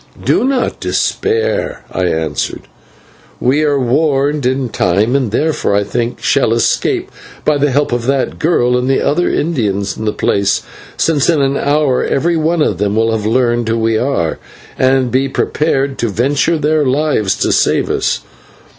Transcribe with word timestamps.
"Do 0.25 0.43
not 0.43 0.79
despair," 0.79 1.83
I 1.91 2.05
answered. 2.05 2.61
"We 3.39 3.63
were 3.63 3.79
warned 3.79 4.47
in 4.47 4.69
time 4.69 5.15
and 5.15 5.29
therefore, 5.29 5.75
I 5.75 5.83
think, 5.83 6.23
shall 6.23 6.53
escape 6.53 7.11
by 7.45 7.59
the 7.59 7.69
help 7.69 7.91
of 7.91 8.07
that 8.07 8.39
girl 8.39 8.75
and 8.75 8.89
the 8.89 8.99
other 8.99 9.29
Indians 9.29 9.95
in 9.95 10.05
the 10.05 10.11
place, 10.11 10.63
since 10.97 11.29
in 11.29 11.39
an 11.39 11.55
hour 11.55 12.03
every 12.03 12.35
one 12.35 12.63
of 12.63 12.79
them 12.79 12.95
will 12.95 13.11
have 13.11 13.27
learned 13.27 13.69
who 13.69 13.77
we 13.77 13.95
are, 13.95 14.39
and 14.75 15.11
be 15.11 15.29
prepared 15.29 15.99
to 15.99 16.09
venture 16.09 16.57
their 16.57 16.83
lives 16.83 17.35
to 17.35 17.51
save 17.51 17.91
us. 17.91 18.21